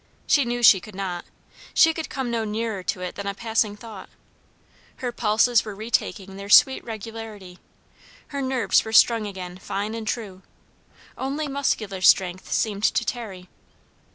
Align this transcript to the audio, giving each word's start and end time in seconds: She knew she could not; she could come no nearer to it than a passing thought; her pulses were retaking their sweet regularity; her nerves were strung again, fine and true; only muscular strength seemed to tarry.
She 0.25 0.45
knew 0.45 0.63
she 0.63 0.79
could 0.79 0.95
not; 0.95 1.25
she 1.75 1.93
could 1.93 2.09
come 2.09 2.31
no 2.31 2.43
nearer 2.43 2.81
to 2.81 3.01
it 3.01 3.13
than 3.13 3.27
a 3.27 3.35
passing 3.35 3.75
thought; 3.77 4.09
her 4.95 5.11
pulses 5.11 5.63
were 5.63 5.75
retaking 5.75 6.37
their 6.37 6.49
sweet 6.49 6.83
regularity; 6.83 7.59
her 8.29 8.41
nerves 8.41 8.83
were 8.83 8.93
strung 8.93 9.27
again, 9.27 9.59
fine 9.59 9.93
and 9.93 10.07
true; 10.07 10.41
only 11.19 11.47
muscular 11.47 12.01
strength 12.01 12.51
seemed 12.51 12.85
to 12.85 13.05
tarry. 13.05 13.47